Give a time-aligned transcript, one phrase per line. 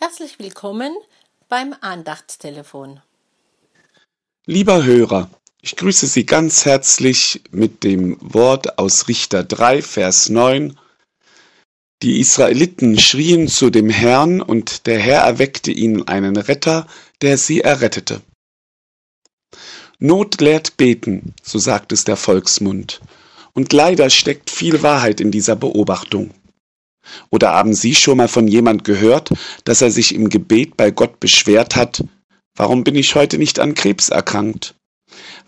[0.00, 0.94] Herzlich willkommen
[1.48, 3.00] beim Andachtstelefon.
[4.46, 5.28] Lieber Hörer,
[5.60, 10.78] ich grüße Sie ganz herzlich mit dem Wort aus Richter 3, Vers 9.
[12.04, 16.86] Die Israeliten schrien zu dem Herrn, und der Herr erweckte ihnen einen Retter,
[17.20, 18.20] der sie errettete.
[19.98, 23.00] Not lehrt beten, so sagt es der Volksmund.
[23.52, 26.32] Und leider steckt viel Wahrheit in dieser Beobachtung.
[27.30, 29.32] Oder haben Sie schon mal von jemand gehört,
[29.64, 32.04] dass er sich im Gebet bei Gott beschwert hat,
[32.56, 34.74] warum bin ich heute nicht an Krebs erkrankt?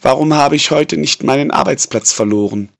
[0.00, 2.70] Warum habe ich heute nicht meinen Arbeitsplatz verloren?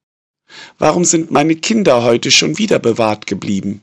[0.78, 3.82] Warum sind meine Kinder heute schon wieder bewahrt geblieben?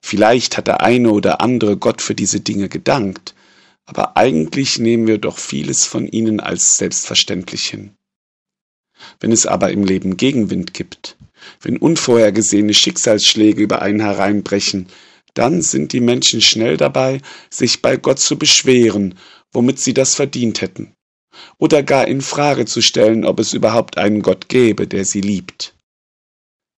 [0.00, 3.34] Vielleicht hat der eine oder andere Gott für diese Dinge gedankt,
[3.86, 7.96] aber eigentlich nehmen wir doch vieles von ihnen als selbstverständlich hin.
[9.18, 11.16] Wenn es aber im Leben Gegenwind gibt,
[11.60, 14.88] wenn unvorhergesehene Schicksalsschläge über einen hereinbrechen,
[15.34, 19.14] dann sind die Menschen schnell dabei, sich bei Gott zu beschweren,
[19.52, 20.92] womit sie das verdient hätten,
[21.58, 25.74] oder gar in Frage zu stellen, ob es überhaupt einen Gott gäbe, der sie liebt.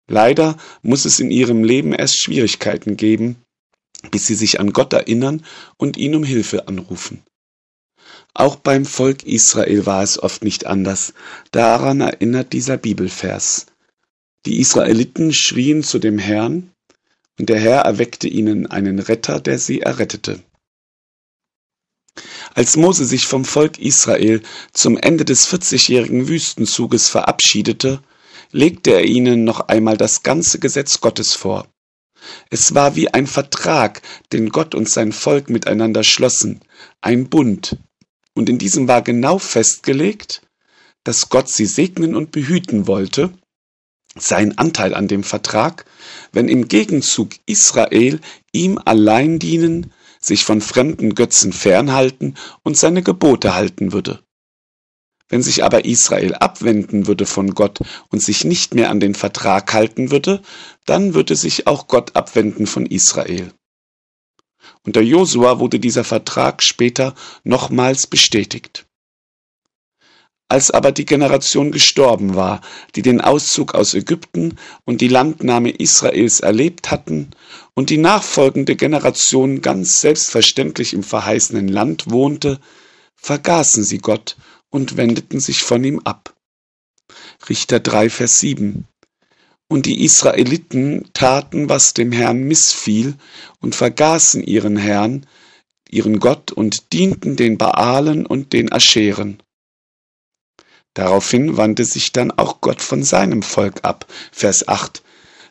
[0.09, 3.37] Leider muss es in ihrem Leben erst Schwierigkeiten geben,
[4.11, 5.45] bis sie sich an Gott erinnern
[5.77, 7.23] und ihn um Hilfe anrufen.
[8.35, 11.13] Auch beim Volk Israel war es oft nicht anders.
[11.51, 13.67] Daran erinnert dieser Bibelvers.
[14.45, 16.73] Die Israeliten schrien zu dem Herrn,
[17.39, 20.43] und der Herr erweckte ihnen einen Retter, der sie errettete.
[22.55, 28.03] Als Mose sich vom Volk Israel zum Ende des 40-jährigen Wüstenzuges verabschiedete,
[28.51, 31.67] legte er ihnen noch einmal das ganze Gesetz Gottes vor.
[32.51, 36.61] Es war wie ein Vertrag, den Gott und sein Volk miteinander schlossen,
[37.01, 37.79] ein Bund,
[38.35, 40.43] und in diesem war genau festgelegt,
[41.05, 43.33] dass Gott sie segnen und behüten wollte,
[44.17, 45.87] sein Anteil an dem Vertrag,
[46.33, 48.21] wenn im Gegenzug Israel
[48.53, 54.21] ihm allein dienen, sich von fremden Götzen fernhalten und seine Gebote halten würde.
[55.29, 57.81] Wenn sich aber Israel abwenden würde von Gott
[58.11, 60.43] und sich nicht mehr an den Vertrag halten würde,
[60.85, 63.53] dann würde sich auch Gott abwenden von Israel.
[64.85, 68.87] Unter Josua wurde dieser Vertrag später nochmals bestätigt.
[70.53, 72.61] Als aber die Generation gestorben war,
[72.95, 77.31] die den Auszug aus Ägypten und die Landnahme Israels erlebt hatten,
[77.73, 82.61] und die nachfolgende Generation ganz selbstverständlich im verheißenen Land wohnte,
[83.17, 84.37] vergaßen sie Gott
[84.69, 86.35] und wendeten sich von ihm ab.
[87.49, 88.87] Richter 3, Vers 7.
[89.69, 93.15] Und die Israeliten taten, was dem Herrn missfiel,
[93.61, 95.25] und vergaßen ihren Herrn,
[95.89, 99.42] ihren Gott, und dienten den Baalen und den Ascheren.
[100.95, 104.07] Daraufhin wandte sich dann auch Gott von seinem Volk ab.
[104.31, 105.03] Vers 8.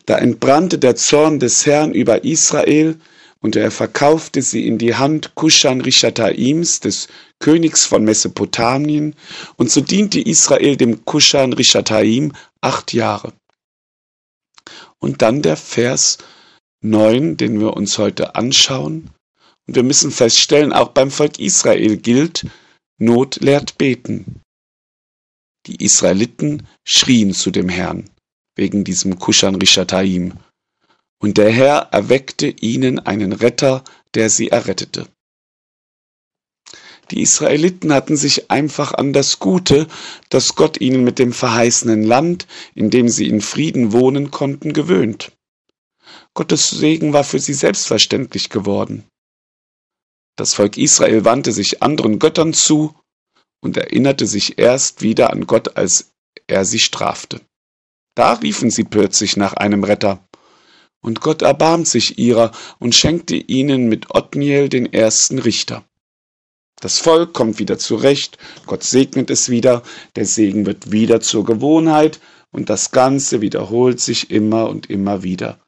[0.05, 2.99] Da entbrannte der Zorn des Herrn über Israel,
[3.43, 7.07] und er verkaufte sie in die Hand Kushan Rishataims, des
[7.39, 9.15] Königs von Mesopotamien,
[9.57, 13.33] und so diente Israel dem Kushan Rishataim acht Jahre.
[14.99, 16.19] Und dann der Vers
[16.81, 19.09] 9, den wir uns heute anschauen.
[19.67, 22.45] Und wir müssen feststellen, auch beim Volk Israel gilt,
[22.99, 24.41] Not lehrt beten.
[25.71, 28.09] Die Israeliten schrien zu dem Herrn
[28.57, 30.33] wegen diesem Kushan Rishataim.
[31.17, 35.07] Und der Herr erweckte ihnen einen Retter, der sie errettete.
[37.09, 39.87] Die Israeliten hatten sich einfach an das Gute,
[40.29, 45.31] das Gott ihnen mit dem verheißenen Land, in dem sie in Frieden wohnen konnten, gewöhnt.
[46.33, 49.05] Gottes Segen war für sie selbstverständlich geworden.
[50.35, 52.93] Das Volk Israel wandte sich anderen Göttern zu
[53.61, 56.11] und erinnerte sich erst wieder an Gott, als
[56.47, 57.41] er sie strafte.
[58.15, 60.27] Da riefen sie plötzlich nach einem Retter.
[61.01, 65.83] Und Gott erbarmt sich ihrer und schenkte ihnen mit Othniel den ersten Richter.
[66.79, 69.83] Das Volk kommt wieder zurecht, Gott segnet es wieder,
[70.15, 72.19] der Segen wird wieder zur Gewohnheit
[72.51, 75.59] und das Ganze wiederholt sich immer und immer wieder.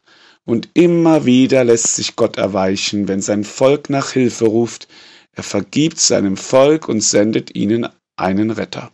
[0.46, 4.88] Und immer wieder lässt sich Gott erweichen, wenn sein Volk nach Hilfe ruft,
[5.34, 8.92] er vergibt seinem Volk und sendet ihnen einen Retter.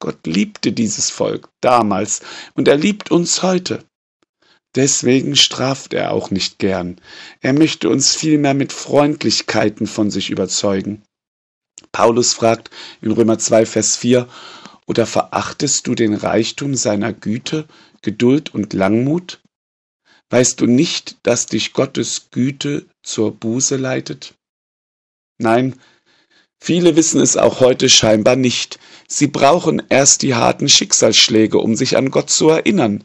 [0.00, 2.20] Gott liebte dieses Volk damals
[2.54, 3.84] und er liebt uns heute.
[4.74, 7.00] Deswegen straft er auch nicht gern.
[7.40, 11.02] Er möchte uns vielmehr mit Freundlichkeiten von sich überzeugen.
[11.92, 12.70] Paulus fragt
[13.00, 14.28] in Römer 2, Vers 4,
[14.86, 17.66] oder verachtest du den Reichtum seiner Güte,
[18.02, 19.40] Geduld und Langmut?
[20.28, 24.34] Weißt du nicht, dass dich Gottes Güte zur Buße leitet?
[25.38, 25.78] Nein,
[26.58, 28.78] viele wissen es auch heute scheinbar nicht.
[29.08, 33.04] Sie brauchen erst die harten Schicksalsschläge, um sich an Gott zu erinnern.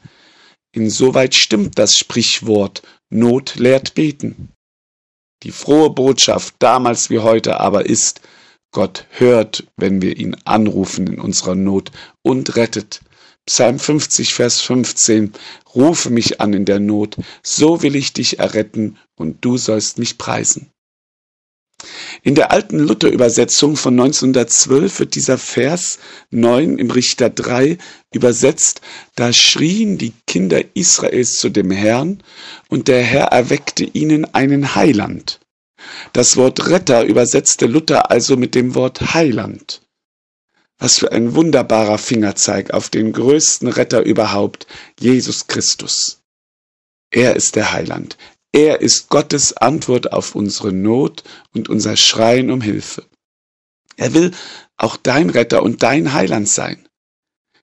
[0.74, 2.81] Insoweit stimmt das Sprichwort
[3.13, 4.54] Not lehrt beten.
[5.44, 8.22] Die frohe Botschaft damals wie heute aber ist,
[8.72, 11.92] Gott hört, wenn wir ihn anrufen in unserer Not
[12.22, 13.01] und rettet.
[13.45, 15.34] Psalm 50, Vers 15.
[15.75, 20.18] Rufe mich an in der Not, so will ich dich erretten und du sollst mich
[20.18, 20.72] preisen.
[22.24, 26.00] In der alten Luther-Übersetzung von 1912 wird dieser Vers
[26.30, 27.78] 9 im Richter 3
[28.13, 28.81] übersetzt,
[29.16, 32.22] da schrien die Kinder Israels zu dem Herrn,
[32.69, 35.39] und der Herr erweckte ihnen einen Heiland.
[36.13, 39.81] Das Wort Retter übersetzte Luther also mit dem Wort Heiland.
[40.77, 44.68] Was für ein wunderbarer Fingerzeig auf den größten Retter überhaupt,
[45.00, 46.22] Jesus Christus.
[47.12, 48.18] Er ist der Heiland.
[48.53, 53.06] Er ist Gottes Antwort auf unsere Not und unser Schreien um Hilfe.
[53.95, 54.31] Er will
[54.75, 56.88] auch dein Retter und dein Heiland sein.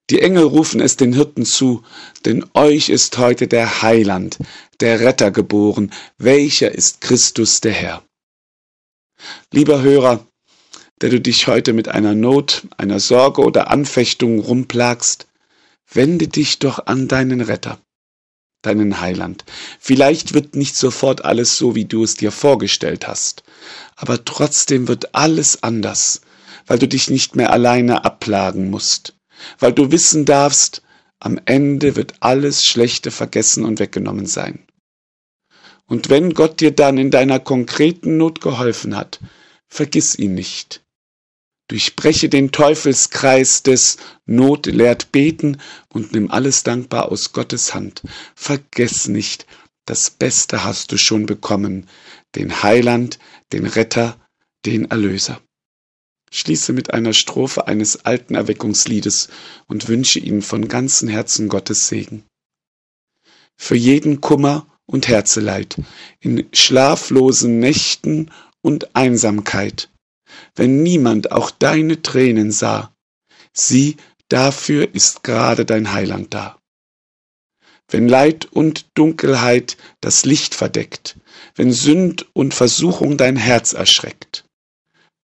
[0.09, 1.83] Die Engel rufen es den Hirten zu,
[2.25, 4.39] denn euch ist heute der Heiland,
[4.81, 8.03] der Retter geboren, welcher ist Christus der Herr.
[9.53, 10.27] Lieber Hörer,
[11.03, 15.27] der du dich heute mit einer Not, einer Sorge oder Anfechtung rumplagst,
[15.93, 17.79] wende dich doch an deinen Retter
[18.63, 19.45] deinen Heiland.
[19.79, 23.43] Vielleicht wird nicht sofort alles so, wie du es dir vorgestellt hast,
[23.97, 26.21] aber trotzdem wird alles anders,
[26.67, 29.15] weil du dich nicht mehr alleine abplagen musst,
[29.59, 30.83] weil du wissen darfst,
[31.21, 34.67] am Ende wird alles Schlechte vergessen und weggenommen sein.
[35.87, 39.21] Und wenn Gott dir dann in deiner konkreten Not geholfen hat,
[39.67, 40.83] vergiss ihn nicht.
[41.69, 45.59] Durchbreche den Teufelskreis des Not lehrt beten
[45.91, 48.03] und nimm alles dankbar aus Gottes Hand.
[48.35, 49.47] Vergess nicht,
[49.85, 51.87] das Beste hast du schon bekommen,
[52.35, 53.19] den Heiland,
[53.53, 54.19] den Retter,
[54.65, 55.41] den Erlöser.
[56.31, 59.29] Schließe mit einer Strophe eines alten Erweckungsliedes
[59.67, 62.25] und wünsche ihnen von ganzem Herzen Gottes Segen.
[63.57, 65.77] Für jeden Kummer und Herzeleid,
[66.21, 68.31] in schlaflosen Nächten
[68.63, 69.91] und Einsamkeit,
[70.55, 72.93] wenn niemand auch deine Tränen sah.
[73.53, 73.97] Sieh,
[74.29, 76.59] dafür ist gerade dein Heiland da.
[77.89, 81.17] Wenn Leid und Dunkelheit das Licht verdeckt,
[81.55, 84.45] wenn Sünd und Versuchung dein Herz erschreckt,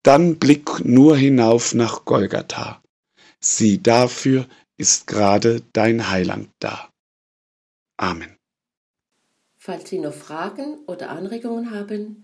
[0.02, 2.82] dann blick nur hinauf nach Golgatha.
[3.40, 4.46] Sieh, dafür
[4.76, 6.90] ist gerade dein Heiland da.
[7.96, 8.36] Amen.
[9.56, 12.23] Falls Sie noch Fragen oder Anregungen haben,